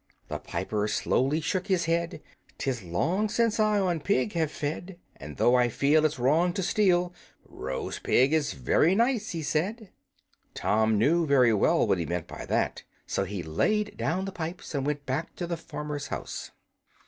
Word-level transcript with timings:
The 0.29 0.39
piper 0.39 0.87
slowly 0.87 1.41
shook 1.41 1.67
his 1.67 1.85
head; 1.85 2.23
"'Tis 2.57 2.81
long 2.81 3.29
since 3.29 3.59
I 3.59 3.77
on 3.79 3.99
pig 3.99 4.33
have 4.33 4.49
fed, 4.51 4.97
And 5.17 5.37
though 5.37 5.53
I 5.53 5.69
feel 5.69 6.05
it's 6.05 6.17
wrong 6.17 6.53
to 6.53 6.63
steal, 6.63 7.13
Roast 7.47 8.01
pig 8.01 8.33
is 8.33 8.53
very 8.53 8.95
nice," 8.95 9.29
he 9.29 9.43
said. 9.43 9.91
Tom 10.55 10.97
knew 10.97 11.27
very 11.27 11.53
well 11.53 11.85
what 11.85 11.99
he 11.99 12.07
meant 12.07 12.25
by 12.25 12.47
that, 12.47 12.81
so 13.05 13.25
he 13.25 13.43
laid 13.43 13.95
down 13.95 14.25
the 14.25 14.31
pipes, 14.31 14.73
and 14.73 14.87
went 14.87 15.05
back 15.05 15.35
to 15.35 15.45
the 15.45 15.55
farmer's 15.55 16.07
house. 16.07 16.49